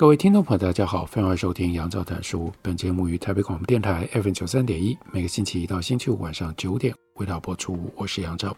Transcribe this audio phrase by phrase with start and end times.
[0.00, 2.50] 各位听众朋友，大家好，欢迎收听杨照谈书。
[2.62, 7.78] 本节目于台北广播电台 FM 九三点一，每个星期一到星期五晚上九点为大家播出。
[7.96, 8.56] 我是杨照。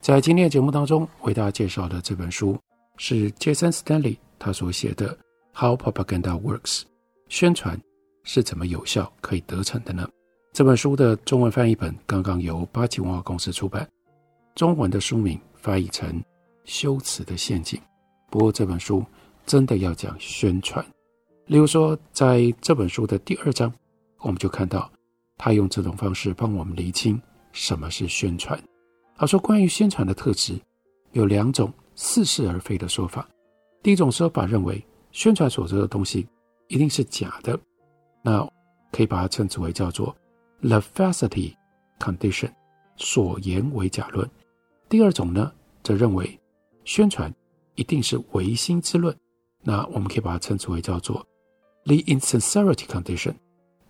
[0.00, 2.58] 在今天的节目当中，为大家介绍的这本书
[2.98, 5.16] 是 Jason Stanley 他所写的
[5.58, 6.80] 《How Propaganda Works》，
[7.30, 7.80] 宣传
[8.22, 10.06] 是怎么有效可以得逞的呢？
[10.52, 13.88] 这本书的中文翻译本刚刚由八旗文化公司出版，
[14.54, 16.20] 中文的书名翻译成
[16.66, 17.80] 《修辞的陷阱》。
[18.28, 19.02] 不过这本书。
[19.46, 20.84] 真的要讲宣传，
[21.46, 23.72] 例如说，在这本书的第二章，
[24.18, 24.90] 我们就看到
[25.38, 27.20] 他用这种方式帮我们厘清
[27.52, 28.60] 什么是宣传。
[29.16, 30.58] 他说，关于宣传的特质
[31.12, 33.26] 有两种似是而非的说法。
[33.84, 36.26] 第一种说法认为，宣传所说的东西
[36.66, 37.56] 一定是假的，
[38.22, 38.44] 那
[38.90, 40.14] 可以把它称之为叫做
[40.60, 41.54] the falsity
[42.00, 42.50] condition，
[42.96, 44.28] 所言为假论。
[44.88, 45.52] 第二种呢，
[45.84, 46.36] 则认为
[46.84, 47.32] 宣传
[47.76, 49.16] 一定是唯心之论。
[49.68, 51.26] 那我们可以把它称之为叫做
[51.86, 53.34] the insincerity condition，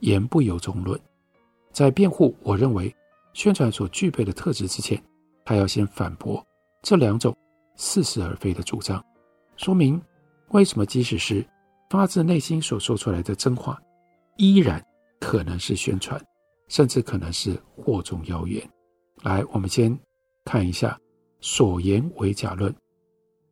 [0.01, 0.99] 言不由衷论。
[1.71, 2.95] 在辩护我认为
[3.35, 4.99] 宣传所具备的特质之前，
[5.45, 6.43] 他要先反驳
[6.83, 7.37] 这两种
[7.75, 9.05] 似是而非的主张，
[9.59, 10.01] 说明
[10.49, 11.47] 为什么即使是
[11.91, 13.79] 发自内心所说出来的真话，
[14.39, 14.83] 依然
[15.21, 16.19] 可能是宣传，
[16.69, 18.67] 甚至可能是惑众谣言。
[19.23, 19.95] 来，我们先
[20.43, 20.99] 看一下
[21.43, 22.75] 所言为假论，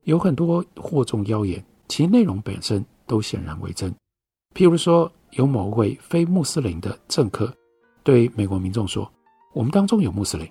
[0.04, 1.62] 有很多惑众谣言。
[1.96, 3.88] 其内容本身都显然为真，
[4.52, 7.54] 譬如说，有某位非穆斯林的政客
[8.02, 9.08] 对美国民众说
[9.54, 10.50] ：“我们当中有穆斯林。”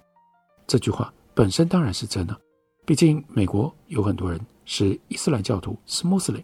[0.65, 2.41] 这句话本身当然是真的，
[2.85, 6.41] 毕竟美国有很多人是伊斯兰教徒，是穆斯林。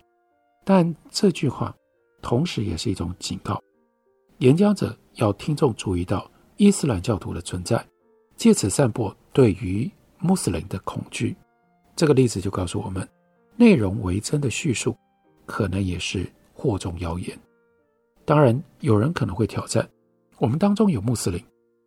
[0.66, 1.74] 但这句话
[2.22, 3.58] 同时也是一种警告，
[4.40, 7.82] 演讲者要听众注意到伊斯兰教徒的存在，
[8.36, 11.38] 借此散播对于穆斯林的恐惧。
[11.96, 13.08] 这个例子就告诉我们。
[13.60, 14.98] 内容为真的叙述，
[15.46, 16.26] 可能也是
[16.56, 17.38] 惑众谣言。
[18.24, 19.86] 当然，有人可能会挑战：
[20.38, 21.44] 我们当中有穆斯林，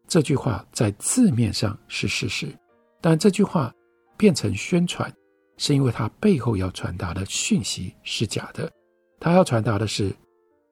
[0.07, 2.55] 这句话在字面上是事实，
[3.01, 3.75] 但这句话
[4.19, 5.11] 变成宣传，
[5.57, 8.71] 是因为它背后要传达的讯息是假的。
[9.19, 10.15] 它要传达的是，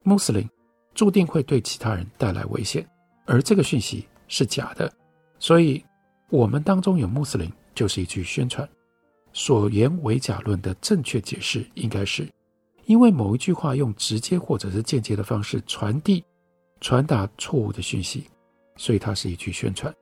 [0.03, 0.47] 穆斯林
[0.93, 2.87] 注定会对其他人带来危险，
[3.25, 4.93] 而这个讯息是假的。
[5.39, 5.83] 所以，
[6.29, 8.69] 我们当中有穆斯林，就是一句宣传。
[9.33, 12.27] 所言为假论的正确解释应该是，
[12.85, 16.23] 因为某一句话用直接或者是间接的方式传递、
[16.79, 18.25] 传达错误的讯息，
[18.75, 19.93] 所以它是一句宣传。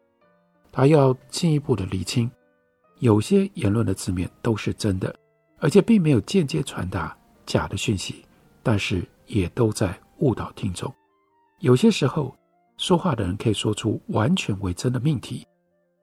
[0.72, 2.30] 他要进一步的厘清，
[3.00, 5.14] 有些言论的字面都是真的，
[5.60, 7.16] 而且并没有间接传达
[7.46, 8.24] 假的讯息，
[8.64, 10.94] 但是也都在误导听众。
[11.60, 12.36] 有些时候，
[12.78, 15.46] 说话的人可以说出完全为真的命题，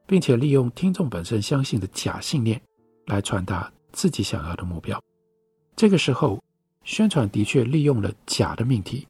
[0.07, 2.61] 并且利用听众本身相信的假信念。
[3.07, 5.01] 来传达自己想要的目标。
[5.75, 6.43] 这个时候，
[6.85, 9.07] 宣传的确利用了假的命题，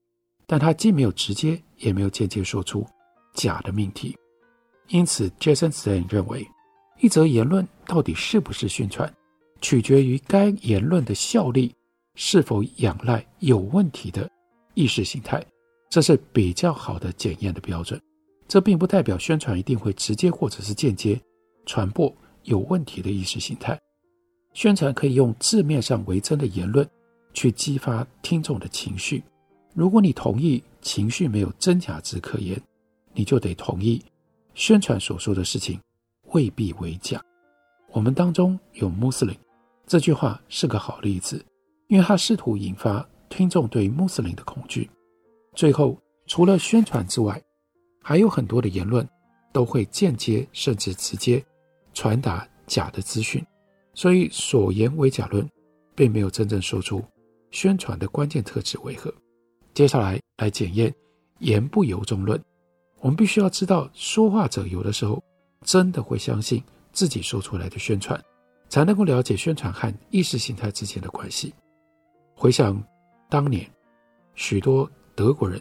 [0.47, 2.87] 但他既没有直接，也没有间接说出
[3.35, 4.17] 假的命题。
[4.89, 6.47] 因此，Jason s t a n 认为，
[7.01, 9.13] 一则言论到底是不是宣传，
[9.61, 11.75] 取决于该言论的效力
[12.15, 14.31] 是否仰赖有问题的
[14.75, 15.45] 意识形态。
[15.89, 18.01] 这是比较好的检验的标准。
[18.49, 21.21] 这并不代表宣传一定会直接或者是间接
[21.65, 22.13] 传播
[22.45, 23.79] 有问题的意识形态。
[24.57, 26.89] 宣传可以用字面上为真的言论
[27.35, 29.23] 去激发听众的情绪。
[29.75, 32.59] 如果你同意情绪没有真假之可言，
[33.13, 34.03] 你就得同意
[34.55, 35.79] 宣传所说的事情
[36.33, 37.23] 未必为假。
[37.91, 39.37] 我们当中有穆斯林，
[39.87, 41.45] 这句话是个好例子，
[41.89, 44.89] 因为它试图引发听众对穆斯林的恐惧。
[45.55, 47.39] 最后，除了宣传之外，
[48.03, 49.07] 还有很多的言论
[49.53, 51.45] 都会间接甚至直接
[51.93, 53.45] 传达假的资讯。
[53.97, 55.49] 所以，所言为假论，
[55.95, 57.03] 并没有真正说出
[57.51, 59.13] 宣传的关键特质为何。
[59.73, 60.95] 接下来来检验
[61.39, 62.39] 言不由衷论。
[63.01, 65.23] 我们必须要知道，说话者有的时候
[65.65, 66.63] 真的会相信
[66.93, 68.23] 自己说出来的宣传，
[68.69, 71.55] 才能够了解宣传和意识形态之间的关系。
[72.35, 72.79] 回想
[73.31, 73.67] 当年，
[74.35, 75.59] 许多德国人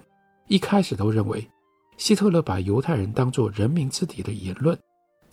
[0.48, 1.46] 一开始都认为，
[1.98, 4.78] 希特勒把犹太人当作人民之敌的言论。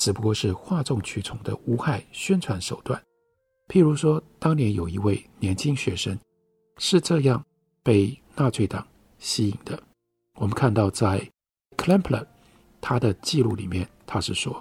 [0.02, 3.00] 只不过是哗众取宠的无害宣传手段。
[3.68, 6.18] 譬如说，当年有一位年轻学生
[6.78, 7.40] 是这样
[7.84, 8.84] 被纳粹党
[9.20, 9.80] 吸引的。
[10.40, 11.24] 我们看到在
[11.76, 12.26] Klempler
[12.80, 14.60] 他的记录里面，他是说：“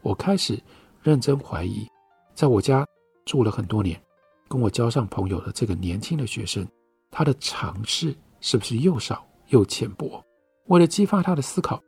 [0.00, 0.58] 我开始
[1.02, 1.86] 认真怀疑，
[2.34, 2.86] 在我家
[3.26, 4.02] 住了很多年，
[4.48, 6.66] 跟我交上朋友的这个年轻的学生，
[7.10, 10.24] 他的常识是不是又少又浅薄？
[10.68, 11.78] 为了激发他的思考，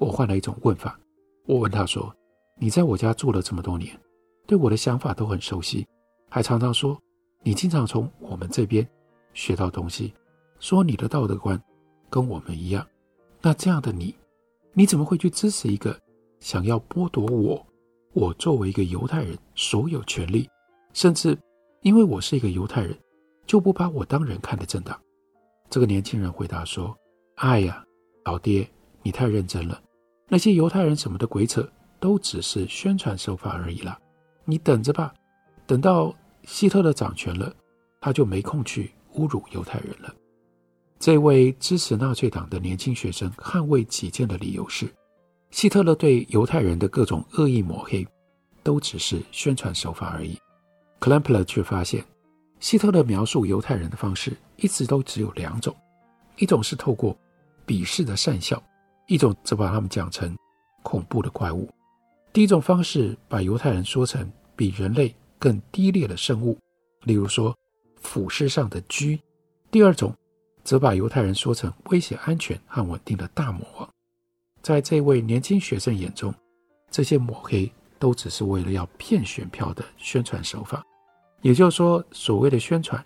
[0.00, 0.98] 我换了一种问法。
[1.46, 2.12] 我问他说
[2.58, 3.98] ：‘你在我家住了这么多年，
[4.46, 5.86] 对我的想法都很熟悉。’”
[6.30, 7.00] 还常常说，
[7.42, 8.86] 你经常从我们这边
[9.32, 10.12] 学到东西，
[10.60, 11.58] 说你的道德观
[12.10, 12.86] 跟我们一样。
[13.40, 14.14] 那这样的你，
[14.74, 15.98] 你怎么会去支持一个
[16.38, 17.66] 想要剥夺我，
[18.12, 20.46] 我作为一个犹太人所有权利，
[20.92, 21.38] 甚至
[21.80, 22.94] 因为我是一个犹太人，
[23.46, 25.00] 就不把我当人看的政党？
[25.70, 26.94] 这个年轻人回答说
[27.36, 27.82] ：“哎呀，
[28.24, 28.68] 老爹，
[29.02, 29.80] 你太认真了。
[30.28, 31.66] 那些犹太人什么的鬼扯，
[32.00, 33.98] 都只是宣传手法而已啦。
[34.44, 35.14] 你等着吧。”
[35.66, 36.14] 等到
[36.44, 37.54] 希特勒掌权了，
[38.00, 40.14] 他就没空去侮辱犹太人了。
[40.98, 44.90] 这位支持纳粹党的年轻学生捍卫己见的理由是，
[45.50, 48.06] 希特勒对犹太人的各种恶意抹黑，
[48.62, 50.38] 都只是宣传手法而已。
[50.98, 52.02] 克兰普勒却发现，
[52.60, 55.76] 希特勒描述犹太人的方式一直都只有两种：
[56.38, 57.14] 一种是透过
[57.66, 58.62] 鄙视的讪笑，
[59.06, 60.34] 一种则把他们讲成
[60.82, 61.68] 恐怖的怪物。
[62.32, 66.56] 第一种方式把犹太人说成比人类更低劣的生物，
[67.02, 67.56] 例如说
[68.00, 69.18] 俯视上的蛆；
[69.70, 70.14] 第二种，
[70.62, 73.88] 则把犹太人说成威胁安全和稳定的大魔王。
[74.62, 76.32] 在这位年轻学生眼中，
[76.90, 80.84] 这些抹黑都只是为了要骗选票的宣传手法。
[81.40, 83.02] 也就是说，所谓的宣传，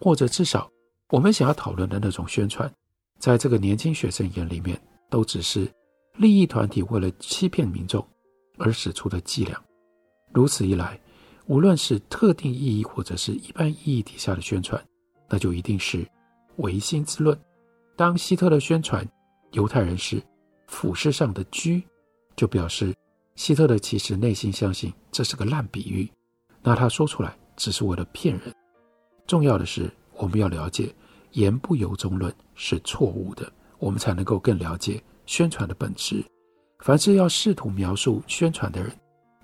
[0.00, 0.68] 或者至少
[1.10, 2.70] 我们想要讨论的那种宣传，
[3.18, 4.78] 在这个年轻学生眼里面，
[5.08, 5.66] 都只是
[6.16, 8.06] 利益团体为了欺骗民众
[8.58, 9.60] 而使出的伎俩。
[10.32, 11.00] 如此一来，
[11.46, 14.82] 无论是特定意义或者是一般意义底下的宣传，
[15.28, 16.06] 那就一定是
[16.56, 17.38] 唯心之论。
[17.94, 19.06] 当希特勒宣传
[19.52, 20.22] 犹太人是
[20.66, 21.82] 俯视上的蛆，
[22.34, 22.94] 就表示
[23.36, 26.10] 希特勒其实内心相信这是个烂比喻，
[26.62, 28.54] 那他说出来只是为了骗人。
[29.26, 30.94] 重要的是，我们要了解
[31.32, 36.24] 言不由衷论是错误的，我们才能够更了解宣传的本质。
[36.80, 38.92] 凡是要试图描述宣传的人，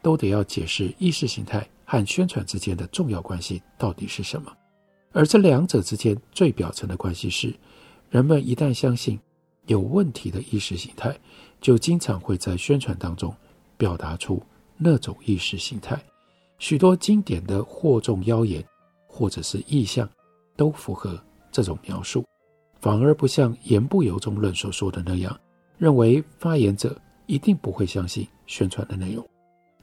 [0.02, 1.67] 都得要解释意识形态。
[1.84, 4.50] 和宣传之间的重要关系到底是什么？
[5.12, 7.55] 而这两者之间最表层的关系是，
[8.08, 9.20] 人们一旦相信
[9.67, 11.14] 有问题的意识形态，
[11.61, 13.34] 就经常会在宣传当中
[13.76, 14.43] 表达出
[14.79, 16.02] 那种意识形态。
[16.58, 18.64] 许多经典的惑众妖言
[19.06, 20.08] 或者是意象
[20.56, 22.25] 都符合这种描述，
[22.81, 25.38] 反而不像言不由衷论所说的那样，
[25.76, 29.28] 认为发言者一定不会相信宣传的内容。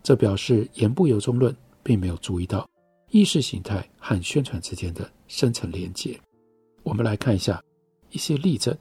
[0.04, 1.56] 这表示言不由衷论。
[1.82, 2.70] 并没有注意到
[3.10, 6.20] 意识形态和宣传之间的深层连接。
[6.84, 7.60] 我们来看一下
[8.12, 8.78] 一些例证。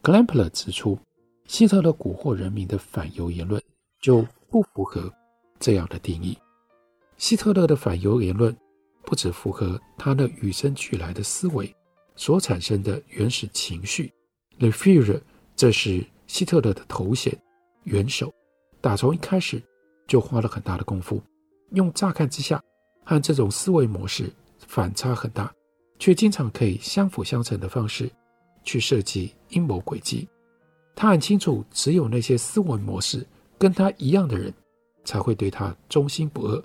[0.00, 0.98] 克兰普勒指出，
[1.46, 3.60] 希特勒蛊惑人民的反犹言论
[4.00, 5.12] 就不符合
[5.58, 6.38] 这样的定义。
[7.18, 8.56] 希特勒的反犹言论
[9.04, 11.70] 不只符合他那与生俱来的思维
[12.14, 14.10] 所产生的原始情绪
[14.58, 15.20] ，Le Führer，
[15.54, 17.36] 这是希特勒的头衔，
[17.88, 18.32] 元首，
[18.80, 19.62] 打从一开始
[20.06, 21.20] 就花了很大的功夫。
[21.72, 22.62] 用乍看之下
[23.04, 25.52] 和这种思维模式反差很大，
[25.98, 28.10] 却经常可以相辅相成的方式
[28.62, 30.28] 去设计阴谋诡计。
[30.94, 33.26] 他很清楚，只有那些思维模式
[33.58, 34.52] 跟他一样的人，
[35.04, 36.62] 才会对他忠心不二。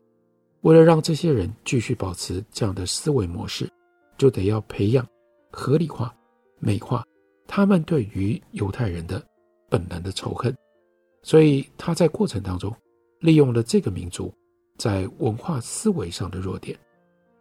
[0.62, 3.70] 为了让这些人继续保持这样的思维模式，
[4.18, 5.06] 就得要培养、
[5.52, 6.16] 合理化、
[6.60, 7.04] 美化
[7.48, 9.22] 他们对于犹太人的
[9.70, 10.56] 本能的仇恨。
[11.24, 12.72] 所以他在过程当中
[13.22, 14.32] 利用了这个民族。
[14.76, 16.78] 在文化思维上的弱点，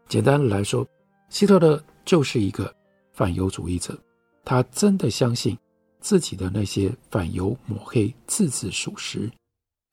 [0.06, 0.86] 简单来说，
[1.30, 2.72] 希特勒就是一个
[3.14, 3.98] 反犹主义者。
[4.44, 5.56] 他真的相信
[5.98, 9.30] 自己的那些反犹抹黑字字属实，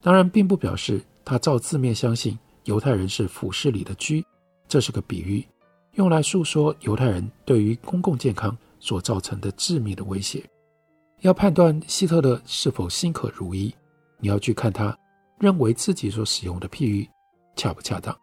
[0.02, 4.22] 当然并不表示他照字面相信犹太人是腐蚀里的蛆。
[4.68, 5.42] 这是个比喻，
[5.94, 10.44] 用来诉说犹太人对于公共健康所造成的致命的威胁。
[11.22, 13.74] 要判断希特勒是否心可如一，
[14.20, 14.96] 你要去看他
[15.38, 17.08] 认为自己所使用的譬喻。
[17.56, 18.16] 恰不恰当？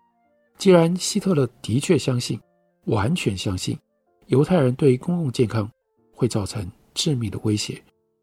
[0.58, 2.40] 既然希特勒的确相信，
[2.86, 3.78] 完全相信
[4.28, 5.70] 犹太人对公共健康
[6.14, 7.80] 会造成致命的威胁，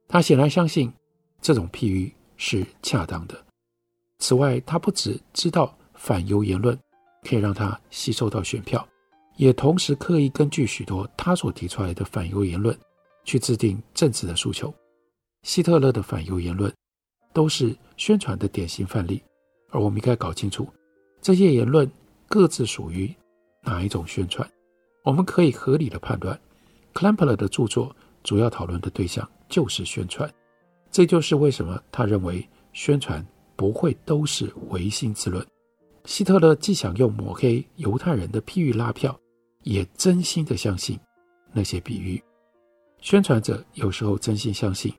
[0.08, 0.92] 他显然相信
[1.40, 3.44] 这种譬喻是恰当的。
[4.18, 6.76] 此外，他不只知道反犹言论
[7.22, 8.84] 可以让他吸收到选票，
[9.36, 12.76] 也同时刻意根据许多他所提出来的反犹言论
[13.24, 14.74] 去制定政治的诉求。
[15.42, 16.72] 希特勒的反犹言论
[17.34, 19.22] 都是宣传的典型范例，
[19.68, 20.66] 而我们应该搞清楚。
[21.20, 21.90] 这些言论
[22.26, 23.14] 各自属于
[23.62, 24.48] 哪一种宣传。
[25.02, 26.40] 我们可以合理的判断
[26.94, 30.32] ，Clampet 的著作主要讨论的对象就是宣传。
[30.90, 33.22] 这就是为什么他认为宣传
[33.56, 35.44] 不会都是唯心之论。
[36.04, 39.18] 希特勒既想用抹黑犹太人的譬喻拉票，
[39.62, 40.98] 也真心的相信
[41.52, 42.22] 那些比喻。
[43.00, 44.92] 宣传者有时候真心相信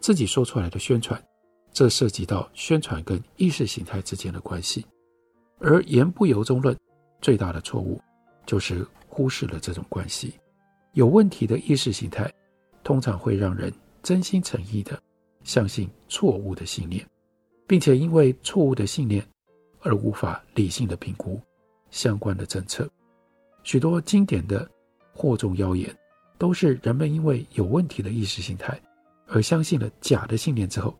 [0.00, 1.22] 自己说出来的宣传，
[1.72, 4.84] 这涉及到宣传跟意识形态之间的关系。
[5.58, 6.76] 而言不由衷论
[7.20, 8.00] 最大的错误，
[8.46, 10.34] 就是忽视了这种关系。
[10.92, 12.32] 有问题的意识形态，
[12.84, 15.00] 通常会让人真心诚意的
[15.44, 17.06] 相信错误的信念，
[17.66, 19.26] 并且因为错误的信念
[19.80, 21.40] 而无法理性的评估
[21.90, 22.88] 相关的政策。
[23.62, 24.68] 许多经典的
[25.16, 25.94] 惑众谣言。
[26.38, 28.76] 都是人们因为有问题的意识形态
[29.28, 30.92] 而相信了假的信念之后，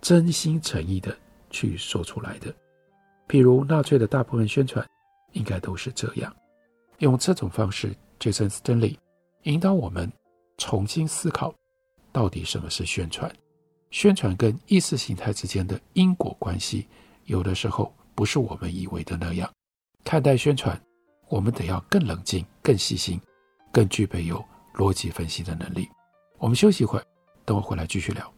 [0.00, 1.16] 真心诚意的
[1.50, 2.54] 去说出来的。
[3.28, 4.86] 譬如纳粹的大部分宣传，
[5.32, 6.34] 应该都是这样。
[6.98, 8.96] 用这种方式，Jason Stanley
[9.42, 10.10] 引导我们
[10.56, 11.54] 重新思考，
[12.12, 13.30] 到底什么是宣传？
[13.90, 16.86] 宣传跟意识形态之间的因果关系，
[17.24, 19.50] 有的时候不是我们以为的那样。
[20.04, 20.80] 看待宣传，
[21.28, 23.20] 我们得要更冷静、更细心、
[23.72, 24.44] 更具备有。
[24.74, 25.88] 逻辑分析的能力。
[26.38, 27.04] 我们休息一会儿，
[27.44, 28.37] 等我回来继续聊。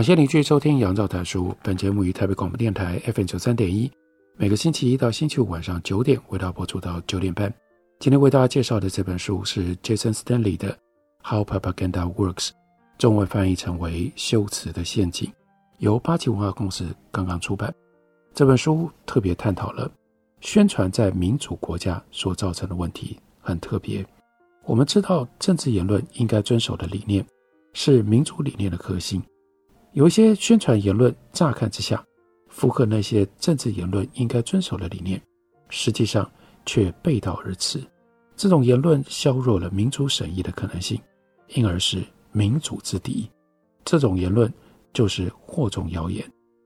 [0.00, 1.48] 感谢您继续收听《杨照谈书》。
[1.62, 3.92] 本节目于台北广播电台 FM 九三点一，
[4.38, 7.52] 每个星期一到星期五晚上九点，为大家播出到九点半。
[7.98, 10.72] 今天为大家介绍的这本书是 Jason Stanley 的
[11.22, 12.48] 《How Propaganda Works》，
[12.96, 15.28] 中文翻译成为《修辞的陷阱》，
[15.80, 17.70] 由八旗文化公司刚刚出版。
[18.32, 19.92] 这本书特别探讨了
[20.40, 24.02] 宣传在民主国家所造成的问题，很特别。
[24.64, 27.22] 我们知道，政治言论应该遵守的理念
[27.74, 29.22] 是民主理念的核心。
[29.92, 32.04] 有一些宣传言论，乍看之下
[32.48, 35.20] 符合那些政治言论应该遵守的理念，
[35.68, 36.30] 实际上，
[36.64, 37.82] 却背道而驰，
[38.36, 41.00] 这种言论削弱了民主审议的可能性，
[41.48, 43.28] 因而是民主之敌。
[43.84, 44.52] 这种言论
[44.92, 46.24] 就是惑众谣言。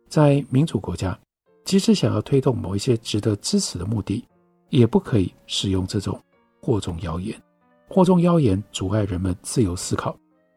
[0.08, 1.18] 在民主国家，
[1.64, 4.22] 即使想要推动某一些值得支持的目的，
[4.68, 6.20] 也不可以使用这种
[6.60, 7.40] 惑众谣言。
[7.88, 10.14] 惑众谣言阻碍人们自由思考，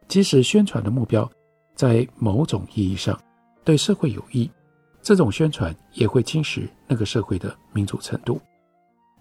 [0.07, 1.29] 即使宣传的目标
[1.77, 3.17] 在某种意义上
[3.63, 4.49] 对社会有益，
[5.03, 8.41] 这种宣传也会侵蚀那个社会的民主程度。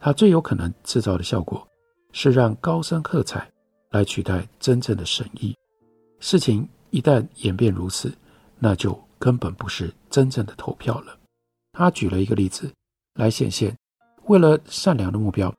[0.01, 1.67] 它最有可能制造的效果，
[2.13, 3.47] 是让高声喝彩
[3.91, 5.55] 来取代真正的审议。
[6.19, 8.11] 事情一旦演变如此，
[8.59, 11.15] 那就根本不是真正的投票了。
[11.73, 12.73] 他举了一个例子
[13.15, 13.77] 来显现，
[14.25, 15.55] 为了善良的目标，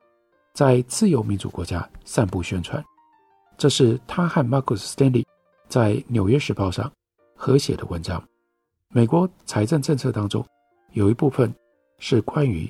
[0.52, 2.84] 在自由民主国家散布宣传，
[3.56, 5.24] 这是他和 Marcus Stanley
[5.68, 6.90] 在《纽约时报》上
[7.36, 8.22] 合写的文章。
[8.90, 10.44] 美国财政政策当中
[10.92, 11.54] 有一部分
[11.98, 12.68] 是关于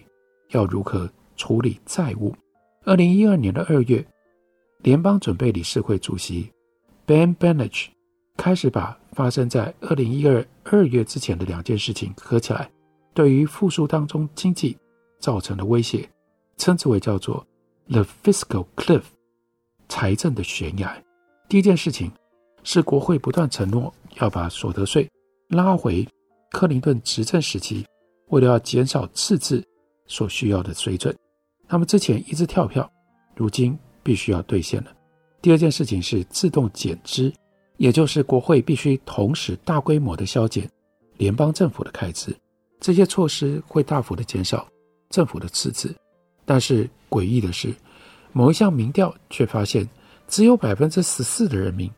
[0.50, 1.08] 要如何。
[1.40, 2.34] 处理债务。
[2.82, 4.04] 二零一二年的二月，
[4.78, 6.50] 联邦准备理事会主席
[7.06, 7.90] Ben Bernanke
[8.36, 12.68] 开始把发生在二零一二二月之前的两件事情合起来，
[13.14, 14.76] 对于复苏当中经济
[15.20, 16.08] 造成的威胁，
[16.56, 17.46] 称之为叫做
[17.86, 19.04] “the fiscal cliff”
[19.88, 21.00] 财政的悬崖。
[21.48, 22.10] 第一件事情
[22.64, 25.08] 是国会不断承诺要把所得税
[25.48, 26.06] 拉回
[26.50, 27.86] 克林顿执政时期，
[28.28, 29.64] 为了要减少赤字
[30.06, 31.14] 所需要的水准。
[31.66, 32.90] 他们之前一直跳票，
[33.36, 34.92] 如今必须要兑现了。
[35.40, 37.32] 第二件事情是自动减支，
[37.76, 40.68] 也就是国会必须同时大规模的削减
[41.16, 42.34] 联邦政府的开支。
[42.80, 44.66] 这些措施会大幅的减少
[45.10, 45.94] 政府的赤字，
[46.44, 47.74] 但是诡异的是，
[48.32, 49.88] 某一项民调却发现，
[50.26, 51.90] 只有百分之十四的人民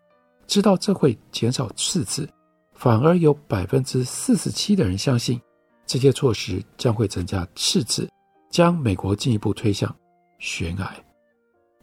[0.50, 2.28] 知道这会减少赤字，
[2.75, 5.40] 反而有百分之四十七的人相信
[5.87, 8.11] 这些措施将会增加赤字。
[8.50, 9.95] 将美国进一步推向
[10.40, 10.92] 悬崖。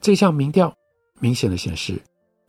[0.01, 0.75] 这项民调
[1.17, 1.97] 明显的显示，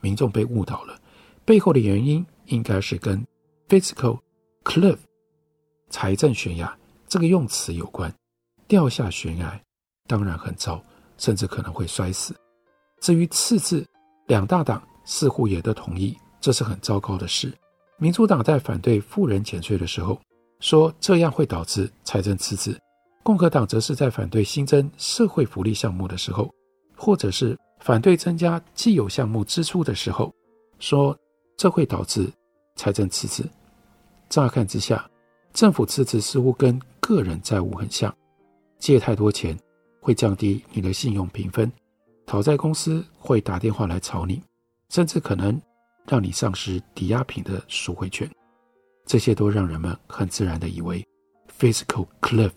[0.01, 0.99] 民众被误导了，
[1.45, 3.25] 背后的原因应该是跟
[3.69, 4.19] fiscal
[4.65, 4.97] cliff
[5.89, 8.13] 财政悬崖这个用词有关。
[8.67, 9.57] 掉下悬崖，
[10.05, 10.83] 当然很糟，
[11.17, 12.35] 甚至可能会摔死。
[12.99, 13.87] 至于赤字，
[14.27, 17.51] 两大党似乎也都同意这是很糟糕的事。
[17.97, 20.21] 民主党在反对富人减税的时候，
[20.59, 22.73] 说这样会导致财政赤字；
[23.23, 26.53] 共和党则是在反对新增社会福利项目的时候，
[26.95, 30.31] 或者是反对增加既有项目支出的时候，
[30.77, 31.17] 说
[31.57, 32.31] 这会导致
[32.75, 33.49] 财政赤字。
[34.29, 35.09] 乍看之下，
[35.53, 38.15] 政府赤字似乎跟个人债务很像，
[38.77, 39.57] 借太多钱
[39.99, 41.69] 会降低你的信用评分，
[42.27, 44.39] 讨债公司会打电话来吵你，
[44.89, 45.59] 甚至可能。
[46.07, 48.27] 让你丧失抵押品的赎回权，
[49.05, 51.05] 这些都让人们很自然地以为
[51.59, 52.49] ，fiscal cliff，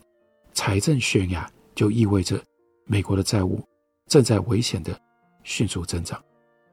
[0.55, 2.43] 财政悬崖就意味着
[2.87, 3.63] 美国的债务
[4.07, 4.99] 正在危险地
[5.43, 6.19] 迅速增长。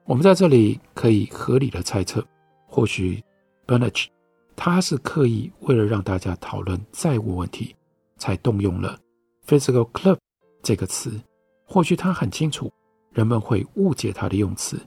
[0.06, 2.26] 我们在这里可以合理的猜测，
[2.66, 3.22] 或许
[3.68, 4.08] Burnage
[4.56, 7.76] 他是刻意为了让大家讨论债务问题，
[8.16, 8.98] 才动用了
[9.46, 10.18] fiscal cliff
[10.64, 11.20] 这个词。
[11.66, 12.72] 或许他很清楚
[13.12, 14.80] 人们会误解他的用词，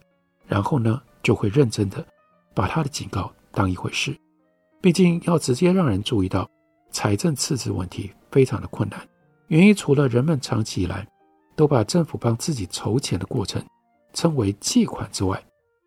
[0.46, 2.04] 然后呢，就会认真的
[2.54, 4.16] 把他的警告当一回事。
[4.80, 6.48] 毕竟要直接让人注意到
[6.90, 9.08] 财政赤字问题非常的困难。
[9.46, 11.06] 原因除了人们长期以来
[11.54, 13.62] 都把政府帮自己筹钱的过程
[14.12, 15.42] 称为借款之外，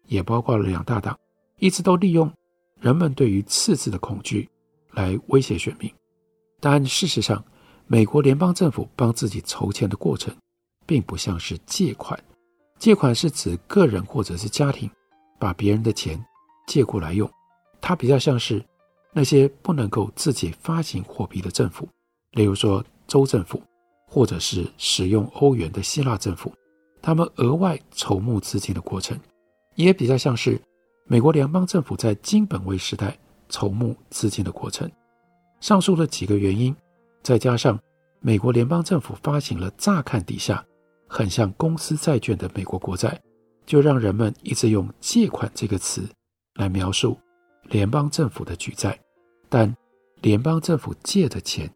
[0.07, 1.17] 也包括了两大党
[1.57, 2.31] 一直都利用
[2.79, 4.47] 人们对于赤字的恐惧
[4.91, 5.91] 来威胁选民。
[6.59, 7.43] 但事实上，
[7.87, 10.33] 美国联邦政府帮自己筹钱的过程
[10.85, 12.17] 并不像是借款。
[12.79, 14.89] 借款是指个人或者是家庭。
[15.37, 16.17] 把别人的钱
[16.65, 17.29] 借过来用，
[17.81, 18.63] 它比较像是
[19.11, 21.87] 那些不能够自己发行货币的政府，
[22.31, 23.61] 例如说州政府，
[24.07, 26.53] 或者是使用欧元的希腊政府，
[27.01, 29.19] 他们额外筹募资金的过程，
[29.75, 30.59] 也比较像是
[31.05, 33.15] 美国联邦政府在金本位时代
[33.49, 34.89] 筹募资金的过程。
[35.59, 36.73] 上述的几个原因，
[37.21, 37.77] 再加上
[38.21, 40.65] 美国联邦政府发行了乍看底下
[41.15, 43.17] 很像公司债券的美国国债。
[43.65, 46.07] 就让人们一直用“借款”这个词
[46.53, 47.17] 来描述
[47.63, 48.95] 联邦政府的举债，
[49.49, 49.75] 但
[50.21, 51.67] 联邦政府借的钱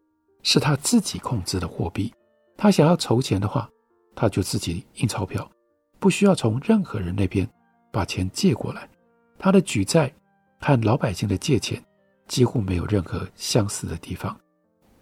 [0.44, 2.14] 是他自己控制的货币，
[2.56, 3.68] 他想要筹钱的话，
[4.14, 5.50] 他就自己印钞票，
[5.98, 7.44] 不需要从任何人那边
[7.90, 8.88] 把钱借过来。
[9.36, 10.14] 他的举债
[10.60, 11.82] 和老百姓的借钱
[12.28, 14.38] 几乎没有任何相似的地方。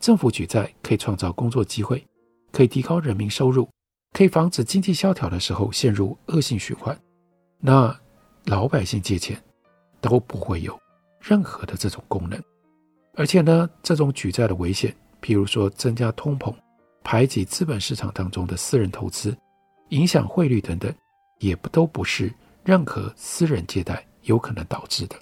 [0.01, 2.03] 政府举债可以创造工作机会，
[2.51, 3.68] 可以提高人民收入。
[4.18, 7.00] 可以防止经济萧条的时候陷入恶性循环，
[7.61, 7.96] 那
[8.46, 9.40] 老百姓借钱
[10.00, 10.76] 都不会有
[11.20, 12.37] 任何的这种功能，
[13.14, 16.52] 而且呢，这种举债的危险，譬如说增加通膨、
[17.04, 19.33] 排挤资本市场当中的私人投资、
[19.90, 20.92] 影响汇率等等，
[21.38, 22.28] 也不都不是
[22.64, 25.14] 任何私人借贷有可能导致的。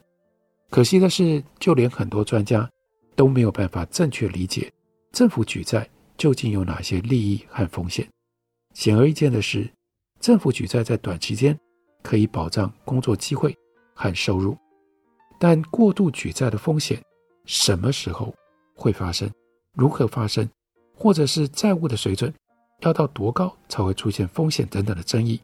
[0.70, 2.66] 可惜的是，就连很多专家
[3.14, 4.72] 都没有办法正确理解
[5.12, 8.08] 政府举债究竟有哪些利益和风险。
[8.76, 9.66] 显而易见的是，
[10.20, 11.58] 政府举债在短期间
[12.02, 13.56] 可以保障工作机会
[13.94, 14.54] 和收入，
[15.40, 17.02] 但过度举债的风险
[17.46, 18.34] 什么时候
[18.74, 19.30] 会发生？
[19.72, 20.46] 如何发生？
[20.94, 22.30] 或者是债务的水准
[22.80, 25.40] 要到多高才会出现风险等等的争议，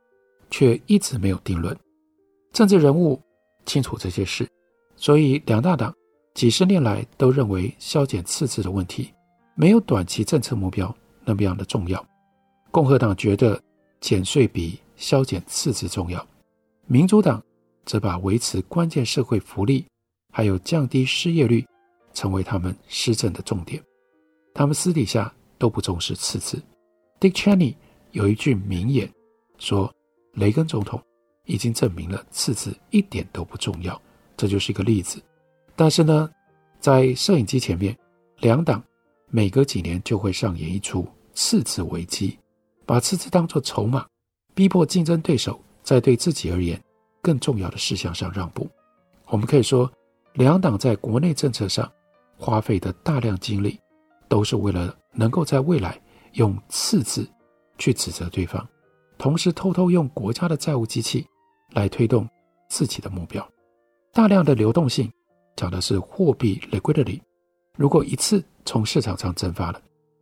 [0.51, 1.75] 却一直没有定论。
[2.53, 3.19] 政治人物
[3.65, 4.47] 清楚这些事，
[4.95, 5.91] 所以两大党
[6.35, 9.11] 几十年来都认为削减赤字的问题
[9.55, 12.07] 没有短期政策目标那么样的重要。
[12.73, 13.63] 共和党觉得
[14.01, 16.27] 减税比削减赤字重要，
[16.87, 17.41] 民主党
[17.85, 19.85] 则把维持关键社会福利
[20.33, 21.63] 还有降低失业率
[22.15, 23.81] 成为他们施政的重点。
[24.55, 26.63] 他们私底下都不重视赤字。
[27.21, 27.75] Dick Cheney
[28.13, 29.07] 有一句名言
[29.59, 29.95] 说
[30.33, 30.99] ：“雷根总统
[31.45, 34.01] 已经证明了赤字一点都不重要。”
[34.35, 35.23] 这就是一个例子。
[35.77, 36.31] 但是呢，
[36.81, 37.95] 在摄影机前面，
[38.39, 38.83] 两党
[39.29, 42.39] 每隔几年就会上演一出赤字危机。
[42.93, 44.07] 把赤字当作筹码，
[44.53, 46.79] 逼迫竞争对手在对自己而言
[47.23, 48.69] 更重要的事项上让步。
[49.29, 49.91] 我们可以说，
[50.35, 51.91] 两党在国内政策上
[52.37, 53.81] 花费的大量精力，
[54.29, 55.99] 都是为了能够在未来
[56.35, 57.27] 用赤字
[57.79, 58.63] 去指责对方，
[59.17, 61.27] 同时偷偷用国家的债务机器
[61.71, 62.29] 来推动
[62.69, 63.43] 自己的目标。
[64.13, 65.11] 大量的流动性
[65.57, 67.19] 讲的是货币 liquidity，
[67.79, 69.81] 如果一次从市场上蒸发了，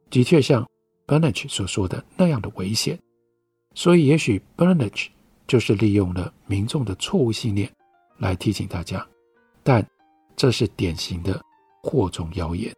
[0.08, 0.64] 的确像。
[1.10, 2.96] Burnage 所说的那样的危险，
[3.74, 5.08] 所以也许 Burnage
[5.48, 7.68] 就是利用了民众的错误信念
[8.18, 9.04] 来提醒大家，
[9.64, 9.84] 但
[10.36, 11.42] 这是典型的
[11.82, 12.72] 祸众谣言，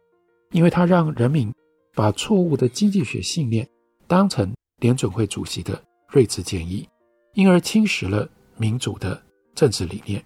[0.49, 1.53] 因为他让人民
[1.93, 3.69] 把错误的经济学信念
[4.07, 6.89] 当成联准会主席的睿智建议，
[7.35, 9.21] 因而侵蚀了民主的
[9.53, 10.25] 政治理念。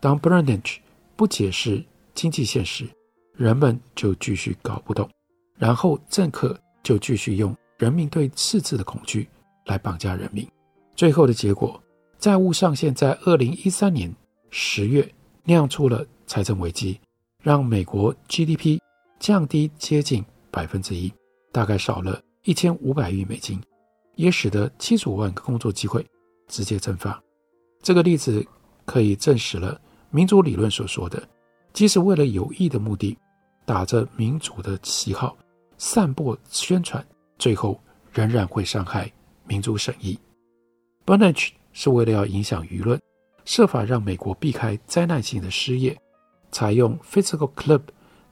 [0.00, 0.76] 当 Burnage
[1.16, 2.88] 不解释经济现实，
[3.34, 5.10] 人们就继续搞不懂，
[5.58, 6.56] 然后政客。
[6.82, 9.28] 就继续用人民对赤字的恐惧
[9.66, 10.46] 来绑架人民。
[10.94, 11.80] 最后的结果，
[12.18, 14.14] 债务上限在二零一三年
[14.50, 15.08] 十月
[15.44, 17.00] 酿出了财政危机，
[17.40, 18.78] 让美国 GDP
[19.18, 21.12] 降低接近百分之一，
[21.50, 23.60] 大概少了一千五百亿美金，
[24.16, 26.04] 也使得七十五万个工作机会
[26.48, 27.20] 直接蒸发。
[27.82, 28.44] 这个例子
[28.84, 31.22] 可以证实了民主理论所说的，
[31.72, 33.16] 即使为了有益的目的，
[33.64, 35.36] 打着民主的旗号
[35.84, 37.04] 散播宣传，
[37.40, 37.78] 最后
[38.12, 39.10] 仍然会伤害
[39.48, 40.16] 民主审议。
[41.04, 42.98] Burnage 是为了要影响舆论，
[43.44, 45.98] 设法让美国避开灾难性的失业，
[46.52, 47.82] 采用 fiscal Club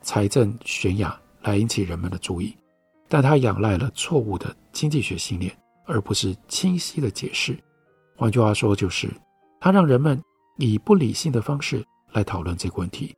[0.00, 2.56] 财政悬崖来引起人们的注意。
[3.08, 5.52] 但他仰赖了错误的经济学信念，
[5.86, 7.58] 而不是清晰的解释。
[8.16, 9.10] 换句话说，就是
[9.60, 10.22] 他让人们
[10.58, 13.12] 以不理性的方式来讨论这个问题，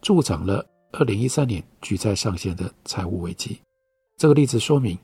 [0.00, 3.60] 助长了2013年举债上限的财务危机。
[4.16, 4.96] 这个例子说明，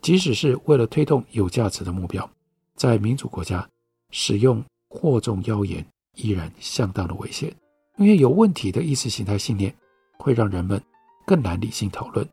[0.00, 2.28] 即使是为了推动有价值的目标，
[2.74, 3.68] 在民主国家
[4.10, 7.54] 使用惑众谣言依然相当的危险，
[7.96, 9.74] 因为有问题的意识形态信念
[10.18, 10.80] 会让人们
[11.24, 12.28] 更难理性讨论。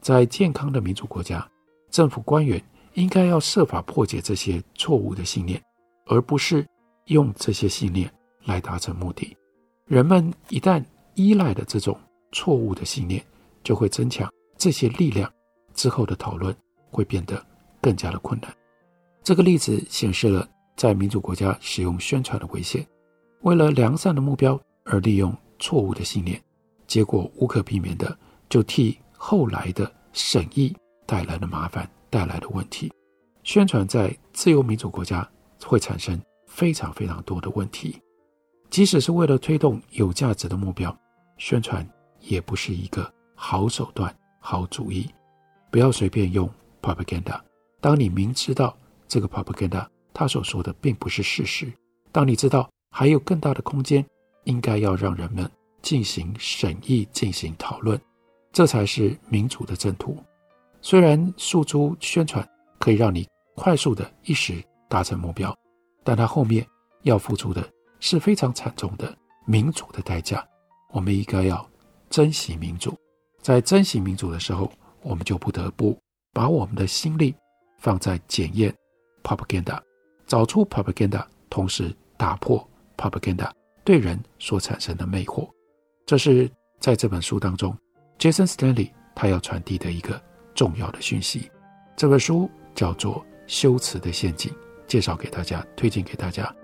[0.00, 1.46] 在健康的民主国家，
[1.90, 2.62] 政府官员
[2.94, 5.62] 应该要设法破解这些错误的信念，
[6.06, 6.66] 而不是
[7.06, 8.12] 用这些信念
[8.44, 9.36] 来达成目的。
[9.86, 11.98] 人们一旦依赖了这种
[12.32, 13.24] 错误的信念，
[13.62, 15.32] 就会增强这些力量，
[15.74, 16.54] 之后的讨论
[16.90, 17.44] 会变得
[17.80, 18.54] 更加的困难。
[19.22, 22.86] 这个例子显示了在民主国家使用宣传的危险，
[23.42, 26.42] 为了良善的目标而利用错误的信念，
[26.86, 28.16] 结果无可避免的
[28.48, 28.98] 就替。
[29.16, 32.92] 后来的审议带来的麻烦，带来的问题，
[33.42, 35.26] 宣传在自由民主国家
[35.64, 37.98] 会产生非常非常多的问题。
[38.68, 40.94] 即使是为了推动有价值的目标，
[41.38, 41.88] 宣传
[42.20, 45.08] 也不是一个好手段、好主意。
[45.74, 46.48] 不要随便用
[46.80, 47.40] propaganda。
[47.80, 51.66] 当你明知道这个 propaganda 他所说的并不是事实，
[52.12, 54.06] 当你知道还有更大的空间，
[54.44, 55.50] 应该要让人们
[55.82, 58.00] 进行审议、进行讨论。
[58.52, 60.16] 这才是民主的正途。
[60.80, 65.52] 虽然诉诸宣传可以让你快速的一时达成目标，
[66.04, 66.64] 但它后面
[67.02, 69.12] 要付出的是非常惨重的
[69.44, 70.46] 民主的代价。
[70.92, 71.68] 我们应该要
[72.10, 72.96] 珍惜民主，
[73.42, 74.70] 在珍惜民主的时候，
[75.04, 75.96] 我们就不得不
[76.32, 77.34] 把我们的心力
[77.78, 78.74] 放在检验
[79.22, 79.80] propaganda，
[80.26, 83.48] 找出 propaganda，同时打破 propaganda
[83.84, 85.48] 对人所产生的魅惑。
[86.06, 87.76] 这是在这本书当中。
[88.18, 90.20] Jason Stanley 他要传递的一个
[90.54, 91.50] 重要的讯息，
[91.96, 94.52] 这本书叫做《修辞的陷阱》，
[94.86, 96.54] 介绍给大家，推荐给大家。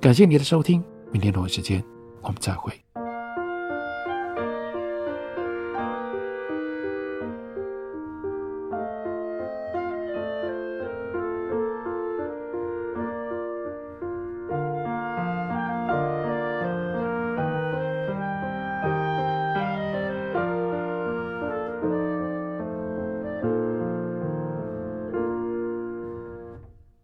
[0.00, 1.84] 感谢你的收听，明天同一时间
[2.22, 2.85] 我们再会。